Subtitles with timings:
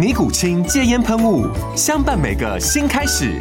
[0.00, 1.46] 尼古清戒烟喷雾，
[1.76, 3.38] 相伴每个新开始。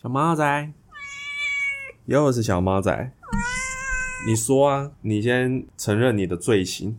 [0.00, 0.72] 小猫仔，
[2.08, 3.12] 又是小猫仔。
[4.26, 6.98] 你说啊，你先承认你的罪行。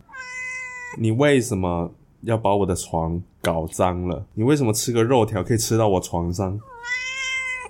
[0.98, 4.24] 你为什么要把我的床搞脏了？
[4.34, 6.60] 你为什么吃个肉条可以吃到我床上？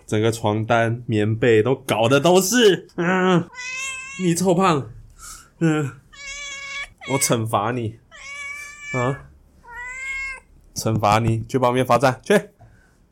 [0.07, 2.89] 整个床单、棉被都搞的都是。
[2.97, 3.49] 嗯，
[4.23, 4.91] 你臭胖。
[5.61, 5.93] 嗯，
[7.13, 7.97] 我惩罚你。
[8.93, 9.31] 啊，
[10.75, 12.51] 惩罚你，去旁边罚站去。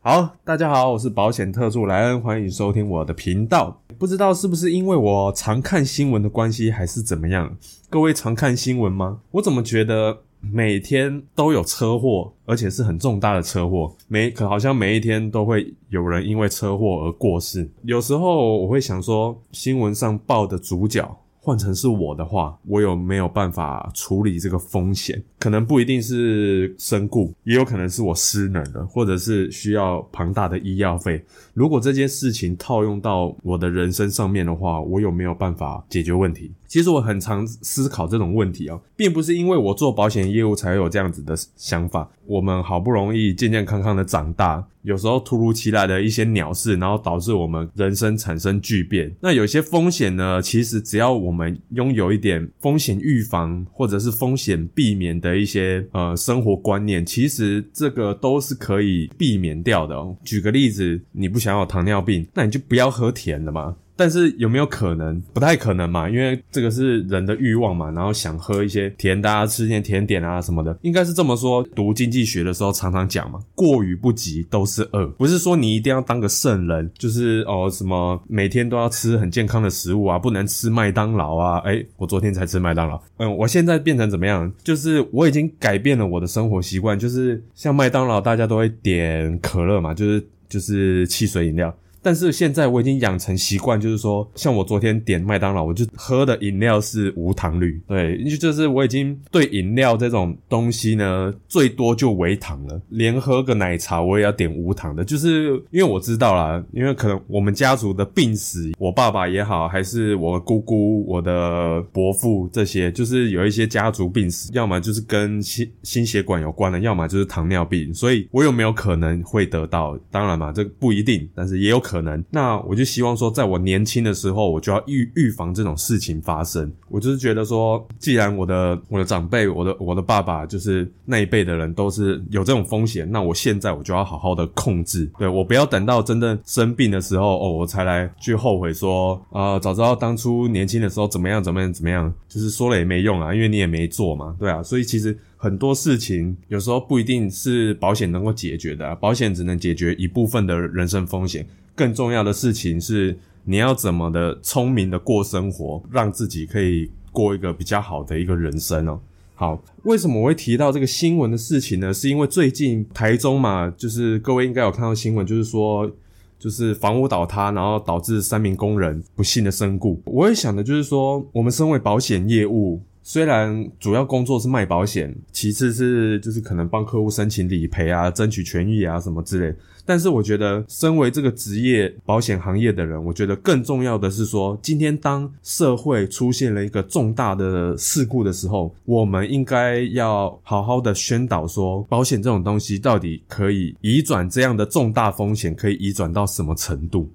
[0.03, 3.81] 好，大家好，我是保险特助莱恩，欢迎收听我的频道。
[3.99, 7.57] 不知道是不是因为我常看新闻的关系，还是怎么样？
[7.91, 9.21] 各位常看新闻吗？
[9.33, 17.69] 我怎么觉得每天都有车祸，而且是很重大的车祸，每可好像每一天都会有人因为车祸而过世。
[17.83, 21.19] 有时候我会想说，新闻上报的主角。
[21.49, 25.25] 换成是我的话，我有没有办法处理这个风险？
[25.39, 31.25] 可能不一定是身故，也有可能是我失能了，或者是需要庞大的医药费。
[31.55, 36.53] 如果这件事情套用到我的人生上面的话，我有没有办法解决问题？
[36.69, 42.09] 其实我很常思考这种问题啊，并不是因为我做保险业务才有这样子的想法。
[42.27, 49.11] 我们好不容易健健康康的长大，有时候突如其来的一些鸟事，然后导致我们人生产生巨变。
[49.19, 59.97] 那有些风险呢，其实只要我们拥有一点风险预防或者是风险避免的一些呃生活观念，其实这个都是可以避免掉的。
[59.97, 60.15] 哦。
[60.23, 63.75] 举个例子，你不想要糖尿病，那你就不要喝甜的嘛。
[63.99, 65.21] 但是有没有可能？
[65.35, 71.63] 不太可能嘛，因为这个是人的欲望嘛，然后想喝一些甜的啊，吃一些甜点啊什么的，应该是这么说。
[71.75, 81.59] 读经济学的时候常常讲嘛，过于不及都是恶，不是说你一定要当个圣人，就是哦什么每天都要吃很健康的食物啊，不能吃麦当劳啊。
[81.65, 84.51] 诶，我昨天才吃麦当劳，嗯，我现在变成怎么样？
[84.63, 91.75] 就是我已经改变了我的生活习惯，就是像麦当劳大家都会点可乐嘛，就是就是汽水饮料。
[92.03, 119.99] 但是现在我已经养成习惯，就是说，像我昨天点麦当劳，我就喝的饮料是无糖绿，对，因为就是我已经对饮料这种东西呢，最多就微糖了，连喝个奶茶我也要点无糖的，就是因为我知道啦，因为可能我们家族的病史，我爸爸也好，还是我姑姑、我的伯父这些，就是有一些家族病史，要么就是跟心心血管有关的，要么就是糖尿病，所以我有没有可能会得到？
[120.11, 121.83] 当然嘛，这不一定，但是也有。
[121.88, 126.71] 可可能，那我就希望说，在我年轻的时候，我就要预预防这种事情发生。
[126.89, 135.11] 我就是觉得说，既然我的我的长辈，我的我的爸爸，就是那一辈的人都是有这种风险，那我现在我就要好好的控制。
[135.19, 145.17] 对我不要等到真正生病的时候，哦，我才来去后悔说，啊，早知道当初年轻的时候怎么样怎么样怎么样，就是说了也没用啊，因为你也没做嘛，对啊，所以其实。
[145.41, 151.47] 很多事情有时候不一定是保险能够解决的，保险只能解决一部分的人生风险。
[151.79, 158.99] 更重要的事情是，你要怎么的聪明的过生活，让自己可以过一个比较好的一个人生哦。
[159.37, 161.95] 好，为什么我会提到这个新闻的事情呢？
[161.95, 165.89] 是因为最近台中嘛，就是各位应该有看到新闻，就是说，
[166.37, 170.03] 就是房屋倒塌，然后导致三名工人不幸的身故。
[170.07, 172.83] 我也想的就是说，我们身为保险业务。
[173.11, 179.57] 虽然主要工作是卖保险，其次是就是可能帮客户申请理赔啊、争取权益啊什么之类。
[179.87, 197.09] 但是我觉得，身为这个职业保险行业的人，我觉得更重要的是说，今天当社会出现了一个重大的事故的时候，我们应该要好好的宣导说，保险这种东西到底可以移转这样的重大风险，可以移转到什么程度？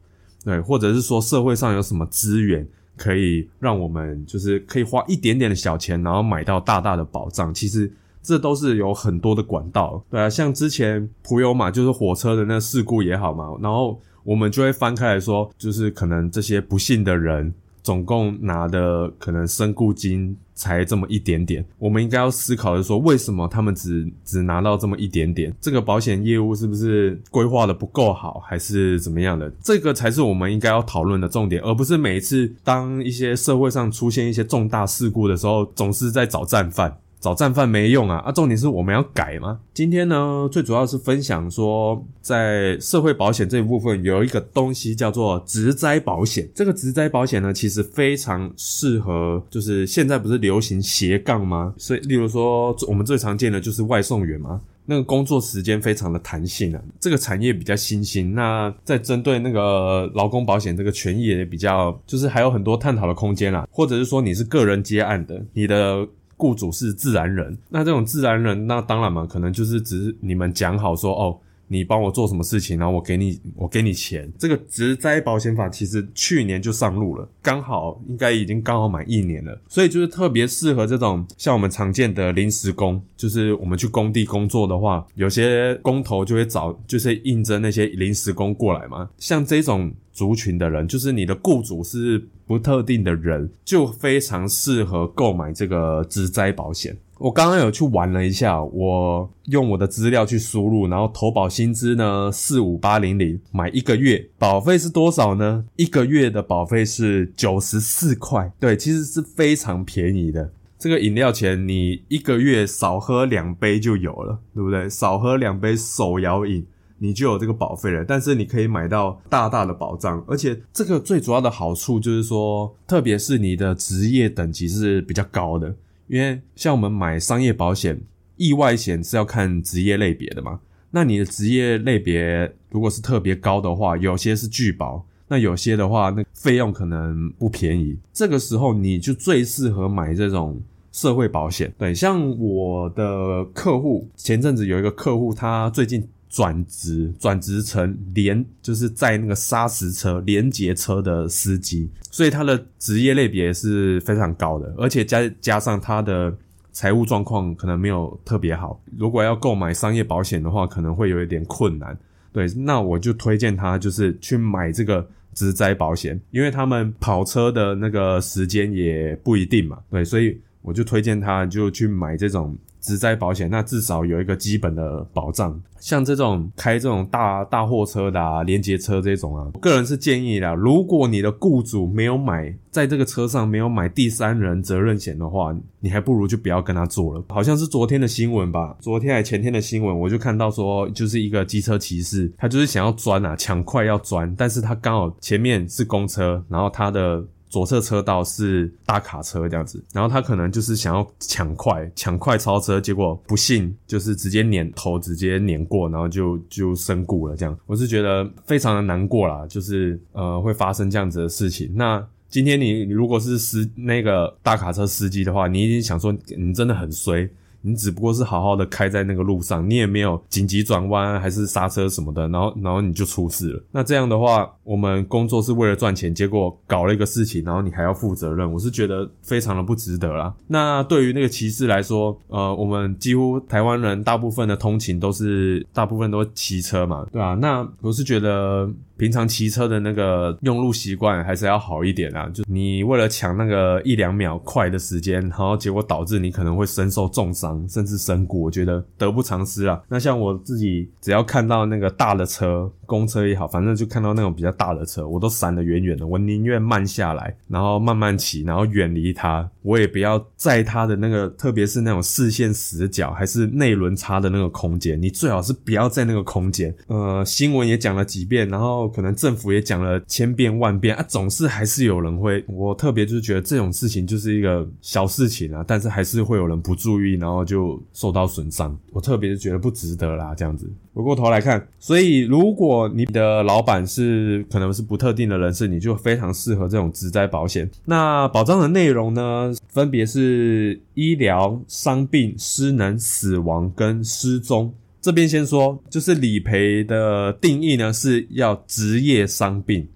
[0.43, 2.67] 对，或者是说社会上有什么资源？
[2.97, 7.53] 可以让我们就是可以花一点点的小钱，然后买到大大的保障。
[7.53, 7.91] 其实
[8.21, 17.53] 这都是有很多的管道，对啊，像之前普悠玛就是火车的那事故也好嘛，然后我们就会翻开来说，就是可能这些不幸的人。
[17.81, 25.53] 总共拿的可能身故金才这么一点点，我们应该要思考的说，为什么他们只只拿到这么一点点？
[25.59, 29.51] 这个保险业务是不是规划的不够好，还是怎么样的？
[29.61, 36.97] 这个才是我们应该要讨论的重点，而不是每一次当一些社会上出现一些重大事故的时候，总是在找战犯。
[37.23, 38.17] 找战犯没用啊！
[38.17, 39.57] 啊，重点是我们要改吗？
[39.73, 46.45] 今天呢，最主要是分享说，在社会保险这一部分有一个东西叫做职灾保险。
[46.53, 51.73] 这个职灾保险呢，其实非常适合，就是现在不是流行斜杠吗？
[51.77, 56.81] 所以，例如说，我们最常见的就是外送员嘛，那个工作时间非常的弹性啊。
[56.99, 63.65] 这个产业比较新兴，那在针对那个劳工保险这个权益也比较，就是还有很多探讨的空间啦。
[63.71, 66.05] 或者是说，你是个人接案的，你的。
[66.43, 74.31] 雇主是自然人，那这种自然人，那当然嘛，可能就是只是你们讲好说，哦，你帮我做什么事情，然后我给你，我给你钱。
[74.37, 89.93] 这个职灾保险法其实去年就上路了，刚好应该已经刚好满一年了，所以就是特别适合这种像我们常见的临时工，就是我们去工地工作的话，有些工头就会找，就是应征那些临时工过来嘛，像这种。
[90.13, 96.95] 族群的人，就是你的雇主是不特定的人，就非常适合购买这个职灾保险。
[97.17, 105.65] 我刚刚有去玩了一下，我用我的资料去输入，然后投保薪资呢四五八零零，买一个月保费是多少呢？
[105.75, 110.51] 一个月的保费是九十四块，对，其实是非常便宜的。
[110.77, 114.89] 这个饮料钱你一个月少喝两杯就有了，对不对？
[114.89, 116.65] 少喝两杯手摇饮。
[116.99, 125.75] 你就有这个保费了，但是你可以买到大大的保障，而且这个最主要的好处就是说，特别是你的职业等级是比较高的，
[126.07, 127.99] 因为像我们买商业保险，
[128.37, 130.59] 意外险是要看职业类别的嘛。
[130.91, 137.97] 那你的职业类别如果是特别高的话，有些是拒保，那有些的话，那费用可能不便宜。
[138.13, 140.61] 这个时候你就最适合买这种
[140.91, 141.73] 社会保险。
[141.77, 146.07] 对，像我的客户，前阵子有一个客户，他最近。
[146.33, 156.35] 转职转职成连就是在那个砂石车连接车的司机，所以他的职业类别是非常高的，而且加加上他的
[156.71, 161.95] 财务状况可能没有特别好，如果要购买商业保险的话，可能会有一点困难。
[162.31, 169.77] 对，那我就推荐他就是去买这个职灾保险，因为他们跑车的那个时间也不一定嘛。
[169.91, 172.57] 对，所以我就推荐他就去买这种。
[172.83, 175.59] 职灾保险，那至少有一个基本的保障。
[175.79, 187.23] 像这种开这种大大货车的啊，连接车这种啊，我个人是建议啦，如果你的雇主没有买，在这个车上没有买第三人责任险的话，你还不如就不要跟他做了。
[187.29, 197.25] 好像是昨天的新闻吧，昨天还前天的新闻，我就看到说，就是一个机车骑士，他就是想要钻啊，抢快要钻，但是他刚好前面是公车，然后他的。
[197.53, 207.35] 左侧车道是大卡车这样子，然后他可能就是想要抢快抢快超车，结果不幸就是直接碾头，直接碾过，然后就就身故了。
[207.37, 211.71] 这样我是觉得非常的难过啦，就是呃会发生这样子的事情。
[211.75, 217.29] 那今天你如果是司那个大卡车司机的话，你一定想说你真的很衰。
[217.63, 223.63] 你只不过是好好的开在那个路上，你也没有紧急转弯还是刹车什么的，然后然后你就出事了。
[223.71, 230.33] 那这样的话，我们工作是为了赚钱，结果搞了一个事情，然后你还要负责任，我是觉得非常的不值得啦。
[230.47, 237.33] 那对于那个骑士来说，呃，我们几乎台湾人大部分的通勤都是大部分都骑车嘛，对啊？
[237.35, 238.69] 那我是觉得。
[238.97, 242.29] 平常骑车的那个用路习惯还是要好一点啊！
[242.33, 249.81] 就你为了抢那个一两秒快的时间，然后结果导致你可能会身受重伤，甚至身故，我觉得得不偿失啊。
[249.87, 256.05] 那像我自己，只要看到那个大的车，公车也好，反正就看到那种比较大的车，我都闪得远远的。
[256.05, 266.73] 我宁愿慢下来，然后慢慢骑，然后远离它，我也不要在它的那个，特别是那种视线死角还是内轮差的那个空间，你最好是不要在那个空间。
[266.87, 272.43] 呃，新闻也讲了几遍，然后 可能政府也讲了千遍万遍啊，总是还是有人会。
[272.47, 278.77] 我特别就是觉得这种事情就是一个小事情啊，但是还是会有人不注意，然后就受到损伤。
[278.91, 280.69] 我特别是觉得不值得啦，这样子。
[280.93, 287.67] 回过头来看，所以如果你的老板是可能是不特定的人士，你就非常适合这种职灾保险。
[287.85, 294.71] 那保障的内容呢，分别是医疗、伤病、失能、死亡跟失踪。
[295.03, 299.87] 这边先说，就是理赔的定义呢，是要职业伤病，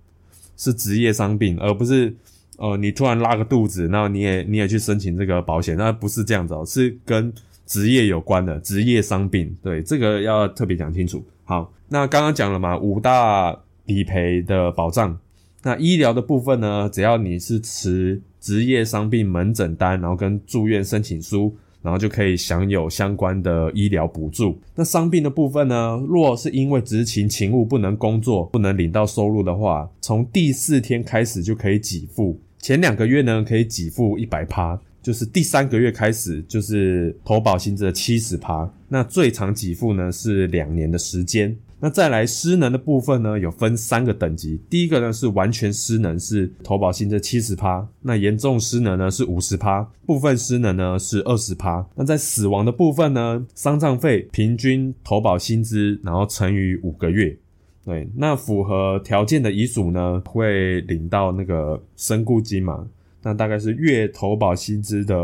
[0.56, 2.16] 是职业伤病，而不是
[2.58, 7.34] 呃你突然拉个肚子，然后你也你也去申请这个保险，那不是这样子哦，是跟。
[7.70, 11.22] 职业有关的职业伤病，对这个要特别讲清楚。
[11.44, 15.20] 好，那刚刚讲了嘛，五大理赔的保障。
[15.64, 21.58] 那医疗的部分呢，只要你是持职业伤病门诊单，然后跟住院申请书，
[21.88, 24.60] 然后就可以享有相关的医疗补助。
[24.76, 32.38] 那伤病的部分呢，若是因为执勤勤务不能工作，不能领到收入的话，从第四天开始就可以给付。
[32.60, 34.78] 前两个月呢，可以给付一百趴。
[35.02, 41.56] 就是第三个月开始，就是投保薪资的七十趴，那最长给付呢是两年的时间。
[41.80, 51.86] 那再来失能的部分呢，有分三个等级，第一个呢是完全失能，是投保薪资七十趴，那严重失能呢是五十趴，部分失能呢是二十趴。
[51.96, 57.38] 那在死亡的部分呢，丧葬费平均投保薪资，然后乘以五个月，
[57.86, 62.88] 对，那符合条件的遗属呢会领到那个身故金嘛。
[63.22, 65.16] 那大概是月投保薪资的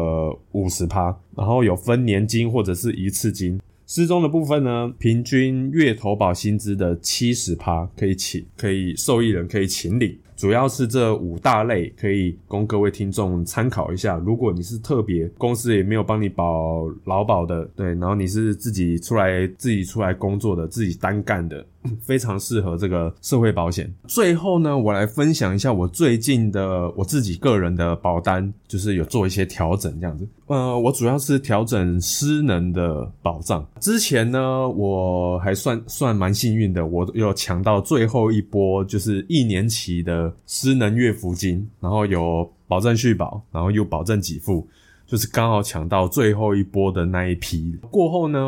[0.52, 3.60] 五十趴，然后有分年金或者是一次金。
[3.96, 10.18] 失踪的部分呢，平均月投保薪资的七十趴可以请，可以受益人可以请领。
[10.36, 14.18] 主要是这五大类可以供各位听众参考一下。
[14.18, 21.64] 如果你是特别公司也没有帮你保劳保的，对，然后你是自己出来自己出来工作的，自己单干的。
[22.02, 23.94] 非常适合这个社会保险。
[24.08, 30.28] 最后呢，我来分享一下我最近的我自己个人的保单，就是有做一些调整这样子。
[30.48, 33.66] 呃，我主要是调整失能的保障。
[33.80, 44.68] 之前呢，我还算算蛮幸运的，我有抢到最后一波，就是一年期的失能月福金，然后有保证续保，然后又保证给付，
[45.08, 47.76] 就是刚好抢到最后一波的那一批。
[47.90, 48.40] 过后呢，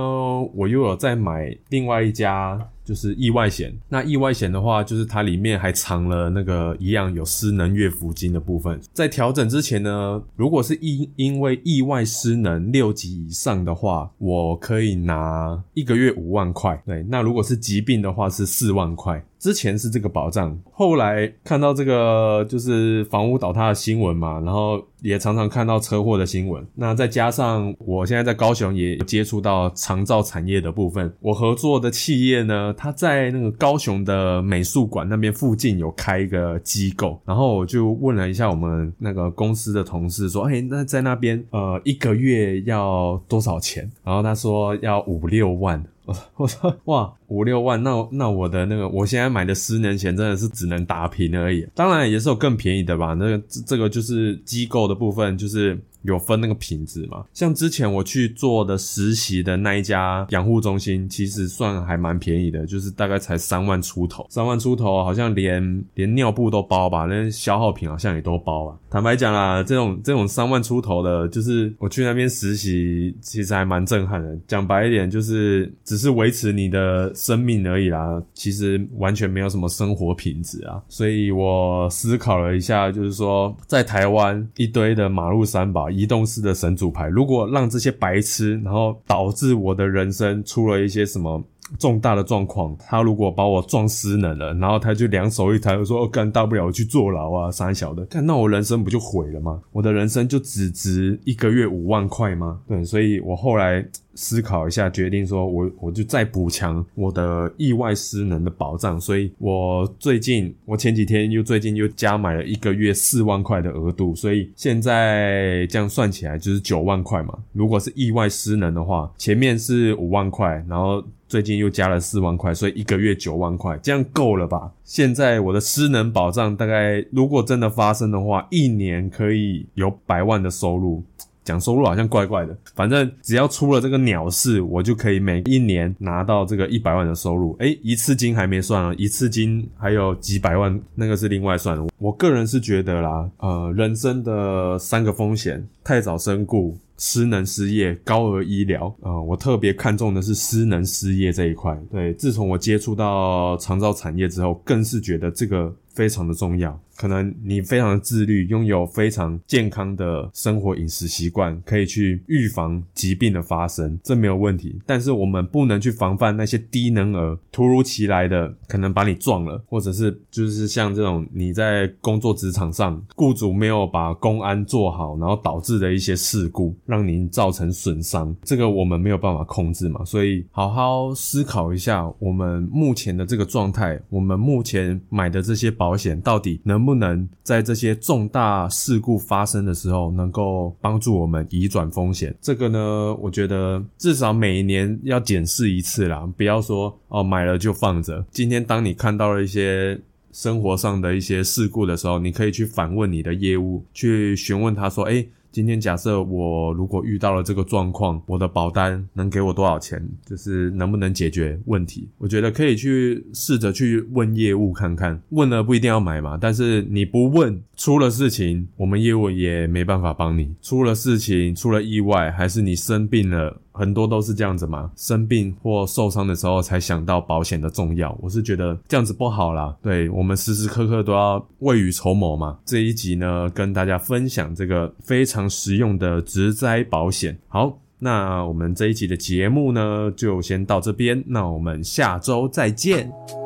[0.53, 2.59] 我又有再买另外一家。
[2.85, 8.79] 就是意外险，那意外险的话，就是它里面还藏了那个一样有失能月抚金的部分。
[8.93, 16.79] 在调整之前呢，如果是因因为意外失能六级以上的话，我可以拿一个月五万块。
[16.85, 19.25] 对，那如果是疾病的话是四万块。
[19.45, 26.65] 之前是这个保障，后来看到这个就是房屋倒塌的新闻嘛，然后也常常看到车祸的新闻。
[26.73, 32.73] 那再加上我现在在高雄也接触到长照产业的部分，我合作的企业呢。
[32.75, 45.85] 他在那个高雄的美术馆那边附近有开一个机构，然后我就问了一下我们那个公司的同事，说：“哎，那在那边呃一个月要多少钱？”然后他说要五六万。
[46.35, 51.67] 我说：“哇，五六万，那那我的那个我现在买的十年前真的是只能打平而已。
[51.73, 53.13] 当然也是有更便宜的吧？
[53.13, 57.23] 那个这个就是机构的部分，就是。”有分那个品质嘛？
[57.33, 68.77] 像之前我去做的实习的那一家养护中心，其实算还蛮便宜的，就是大概才三万出头，三万出头，好像连连尿布都包吧，那消耗品好像也都包啊。
[68.89, 74.37] 坦白讲啦，这种这种三万出头的，就是我去那边实习，其实还蛮震撼的。
[74.47, 80.81] 讲白一点，就是只是维持你的生命而已啦，其实完全没有什么生活品质啊。
[80.87, 85.89] 所以我思考了一下，就是说在台湾一堆的马路三宝。
[85.95, 91.43] 移动式的神主牌，如果让这些白痴，然后导致我的人生出了一些什么
[91.79, 99.61] 重大的状况，他如果把我撞失能了，然后他就两手一抬，说：“哦，干大不了我去坐牢啊，三小的，干那我人生不就毁了吗？
[99.71, 102.59] 我的人生就只值一个月五万块吗？
[102.67, 103.85] 对，所以我后来。
[104.15, 117.37] 思考一下，决定说，我我就再补强我的意外失能的保障，所以我最近，我前几天又最近又加买了一个月四万块的额度，所以现在这样算起来就是九万块嘛。
[117.53, 124.71] 如果是意外失能的话，前面是五万块，然后最近又加了四万块，所以一个月九万块，这样够了吧？
[124.83, 131.03] 现在我的失能保障大概，如果真的发生的话，一年可以有百万的收入。
[131.45, 137.55] 讲收入好像怪怪的，反正只要出了这个鸟事，我就可以每一年拿到这个一百万的收入。
[137.59, 141.85] 诶，一次金还没算啊，一次金还有几百万，那个是另外算的。
[141.99, 146.77] 我个人是觉得啦，呃，人生的三个风险：太早身故。
[146.97, 151.77] 失能失业、高额医疗，呃，我特别看重的是失能失业这一块。
[151.91, 156.79] 对，自从我接触到长照产业之后，更是觉得这个非常的重要。
[156.95, 164.79] 可能你非常的自律，拥有非常健康的生活饮食习惯，可以去预防疾病的发生，这没有问题。
[164.85, 180.05] 但是我们不能去防范那些低能儿突如其来的可能把你撞了，或者是就是像这种你在工作职场上，雇主没有把公安做好，然后导致的一些事故，让您造成损伤，这个我们没有办法控制嘛。
[180.05, 186.84] 所以好好思考一下，我们目前的这个状态，我们目前买的这些保险到底能。
[186.85, 192.33] 不能在这些重大事故发生的时候，能够帮助我们移转风险？
[192.41, 198.23] 这个呢，我觉得至少每一年要检视一次啦，不要说哦买了就放着。
[198.31, 199.99] 今天当你看到了一些
[200.31, 205.25] 生活上的一些事故的时候，你可以去反问你的业务，去询问他说：“哎。”
[205.55, 210.05] 今天假设我如果遇到了这个状况，我的保单能给我多少钱？
[210.25, 212.09] 就是能不能解决问题？
[212.17, 220.53] 我觉得可以去试着去问业务看看，问了不一定要买嘛，但是你不问，出了事情，我们业务也没办法帮你。
[220.61, 223.61] 出了事情，出了意外，还是你生病了。
[223.75, 228.17] 很多都是这样子嘛，生病或受伤的时候才想到保险的重要。
[228.21, 232.57] 我是觉得这样子不好啦，对我们时时刻刻都要未雨绸缪嘛。
[232.65, 237.37] 这一集呢，跟大家分享这个非常实用的植灾保险。
[237.47, 241.23] 好，那我们这一集的节目呢，就先到这边。
[241.27, 243.44] 那我们下周再见。